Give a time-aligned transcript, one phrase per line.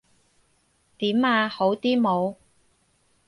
[0.97, 1.47] 點呀？
[1.47, 2.35] 好啲冇？